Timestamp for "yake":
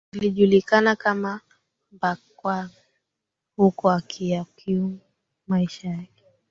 5.89-6.23